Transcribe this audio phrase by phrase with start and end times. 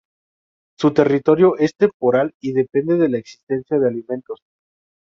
[0.79, 4.39] Su territorio es temporal y depende de la existencia de alimentos.